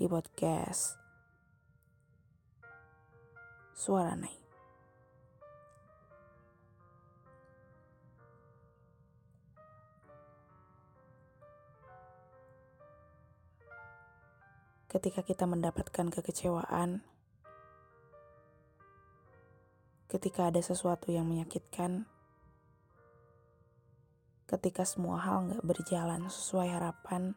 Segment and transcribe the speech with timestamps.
[0.00, 0.96] di podcast
[3.76, 4.40] Suara Naik.
[14.88, 17.00] Ketika kita mendapatkan kekecewaan,
[20.08, 22.04] ketika ada sesuatu yang menyakitkan,
[24.44, 27.32] ketika semua hal nggak berjalan sesuai harapan,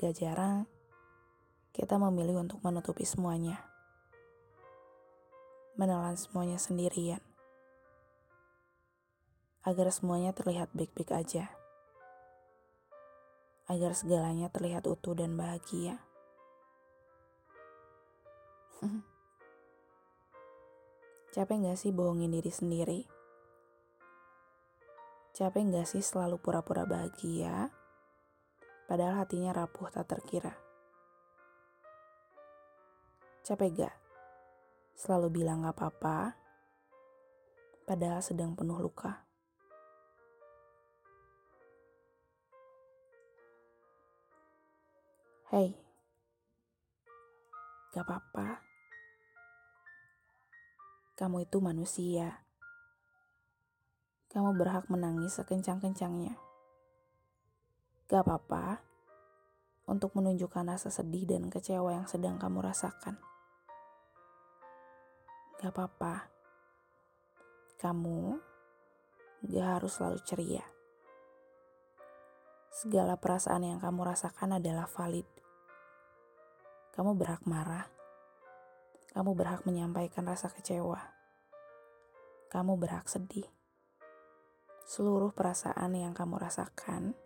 [0.00, 0.64] gak jarang
[1.76, 3.60] kita memilih untuk menutupi semuanya,
[5.76, 7.20] menelan semuanya sendirian,
[9.60, 11.52] agar semuanya terlihat baik-baik aja,
[13.68, 16.00] agar segalanya terlihat utuh dan bahagia.
[21.36, 23.06] Capek gak sih bohongin diri sendiri?
[25.36, 27.70] Capek gak sih selalu pura-pura bahagia,
[28.90, 30.50] padahal hatinya rapuh tak terkira?
[33.46, 33.94] Capek gak?
[34.98, 36.34] Selalu bilang gak apa-apa,
[37.86, 39.22] padahal sedang penuh luka.
[45.54, 45.70] Hei,
[47.94, 48.58] gak apa-apa.
[51.14, 52.42] Kamu itu manusia.
[54.34, 56.49] Kamu berhak menangis sekencang-kencangnya.
[58.10, 58.82] Gak apa-apa
[59.86, 63.14] untuk menunjukkan rasa sedih dan kecewa yang sedang kamu rasakan.
[65.62, 66.26] Gak apa-apa.
[67.78, 68.34] Kamu
[69.46, 70.64] gak harus selalu ceria.
[72.74, 75.30] Segala perasaan yang kamu rasakan adalah valid.
[76.90, 78.00] Kamu berhak marah
[79.10, 81.02] kamu berhak menyampaikan rasa kecewa.
[82.46, 83.46] Kamu berhak sedih.
[84.86, 87.18] Seluruh perasaan yang kamu rasakan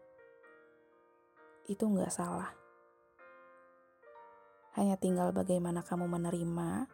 [1.65, 2.53] itu nggak salah.
[4.75, 6.91] Hanya tinggal bagaimana kamu menerima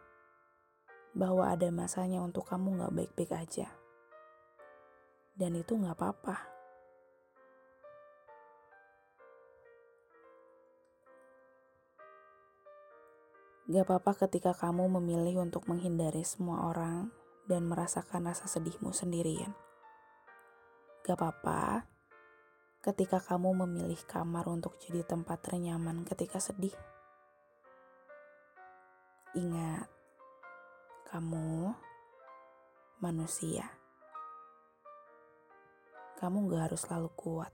[1.11, 3.67] bahwa ada masanya untuk kamu nggak baik-baik aja.
[5.35, 6.51] Dan itu nggak apa-apa.
[13.71, 17.07] Gak apa-apa ketika kamu memilih untuk menghindari semua orang
[17.47, 19.55] dan merasakan rasa sedihmu sendirian.
[21.07, 21.87] Gak apa-apa
[22.81, 26.73] ketika kamu memilih kamar untuk jadi tempat ternyaman ketika sedih.
[29.37, 29.85] Ingat,
[31.13, 31.77] kamu
[33.05, 33.69] manusia.
[36.17, 37.53] Kamu gak harus selalu kuat.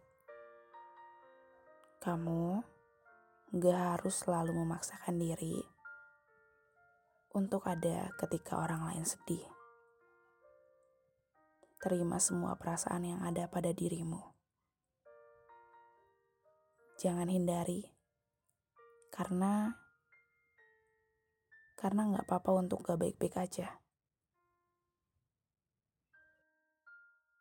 [2.00, 2.64] Kamu
[3.52, 5.60] gak harus selalu memaksakan diri
[7.36, 9.44] untuk ada ketika orang lain sedih.
[11.84, 14.37] Terima semua perasaan yang ada pada dirimu.
[17.08, 17.88] Jangan hindari,
[19.16, 19.72] karena
[21.80, 23.80] karena nggak apa-apa untuk gak baik-baik aja.